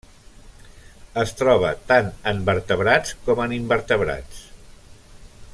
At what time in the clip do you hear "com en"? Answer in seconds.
3.29-3.57